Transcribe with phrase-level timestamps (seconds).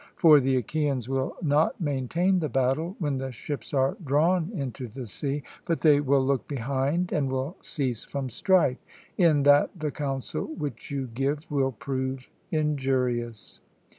[0.15, 5.05] For the Achaeans will not maintain the battle, when the ships are drawn into the
[5.05, 8.83] sea, but they will look behind and will cease from strife;
[9.15, 13.61] in that the counsel which you give will prove injurious.'